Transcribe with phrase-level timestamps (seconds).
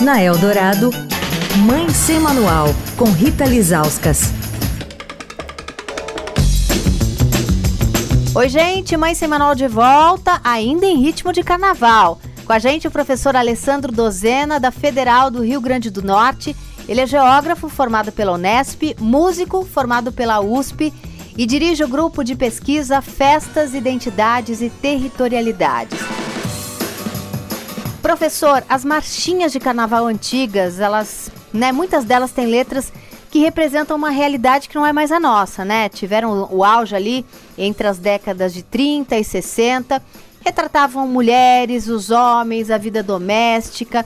[0.00, 0.90] Na Eldorado,
[1.64, 4.32] Mãe Sem Manual, com Rita Lizauskas.
[8.34, 12.18] Oi, gente, Mãe Sem Manual de volta, ainda em ritmo de carnaval.
[12.44, 16.56] Com a gente o professor Alessandro Dozena, da Federal do Rio Grande do Norte.
[16.88, 20.92] Ele é geógrafo formado pela Unesp, músico formado pela USP
[21.38, 26.23] e dirige o grupo de pesquisa Festas, Identidades e Territorialidades.
[28.04, 32.92] Professor, as marchinhas de carnaval antigas, elas, né, muitas delas têm letras
[33.30, 35.88] que representam uma realidade que não é mais a nossa, né?
[35.88, 37.24] Tiveram o auge ali
[37.56, 40.02] entre as décadas de 30 e 60,
[40.44, 44.04] retratavam mulheres, os homens, a vida doméstica,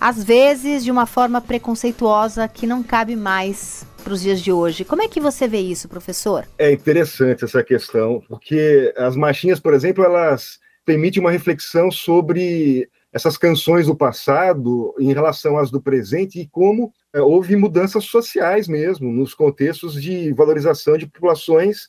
[0.00, 4.84] às vezes de uma forma preconceituosa que não cabe mais para os dias de hoje.
[4.84, 6.44] Como é que você vê isso, professor?
[6.58, 13.38] É interessante essa questão, porque as marchinhas, por exemplo, elas permitem uma reflexão sobre essas
[13.38, 19.10] canções do passado em relação às do presente e como é, houve mudanças sociais mesmo,
[19.10, 21.88] nos contextos de valorização de populações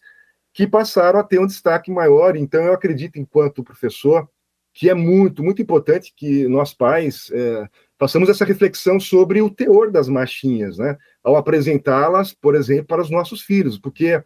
[0.53, 2.38] que passaram a ter um destaque maior.
[2.38, 4.25] Então, eu acredito, enquanto professor,
[4.73, 7.67] que é muito, muito importante que nós pais é,
[8.00, 10.98] façamos essa reflexão sobre o teor das marchinhas, né?
[11.22, 14.23] Ao apresentá-las, por exemplo, para os nossos filhos, porque a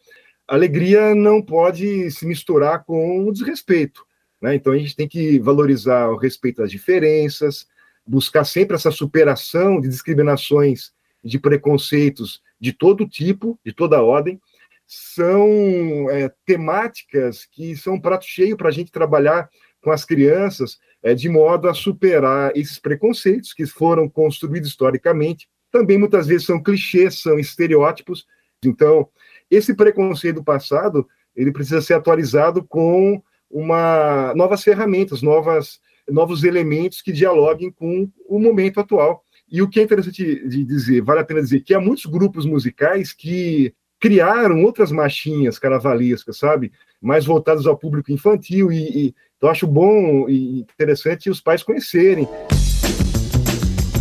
[0.54, 4.06] alegria não pode se misturar com o desrespeito.
[4.42, 4.56] Né?
[4.56, 7.68] Então a gente tem que valorizar o respeito às diferenças,
[8.06, 10.92] buscar sempre essa superação de discriminações,
[11.24, 14.42] de preconceitos de todo tipo, de toda ordem.
[14.88, 19.50] São é, temáticas que são um prato cheio para a gente trabalhar
[19.82, 25.48] com as crianças, é, de modo a superar esses preconceitos que foram construídos historicamente.
[25.72, 28.26] Também muitas vezes são clichês, são estereótipos.
[28.64, 29.08] Então,
[29.50, 37.02] esse preconceito do passado, ele precisa ser atualizado com uma novas ferramentas, novas, novos elementos
[37.02, 39.24] que dialoguem com o momento atual.
[39.52, 42.46] E o que é interessante de dizer, vale a pena dizer, que há muitos grupos
[42.46, 46.72] musicais que criaram outras marchinhas carnavalescas, sabe?
[47.02, 52.28] Mais voltadas ao público infantil, e, e então acho bom e interessante os pais conhecerem.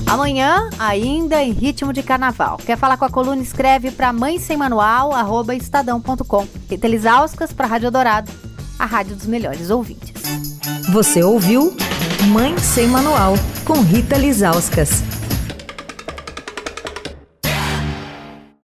[0.06, 2.58] Amanhã, ainda em ritmo de carnaval.
[2.58, 3.42] Quer falar com a coluna?
[3.42, 6.46] Escreve para mãe sem manual, arroba estadão.com.
[6.68, 8.49] Rita Lisauskas para Rádio Dourado
[8.80, 10.14] a rádio dos melhores ouvintes.
[10.90, 11.76] Você ouviu
[12.28, 15.19] Mãe Sem Manual, com Rita Lizauskas.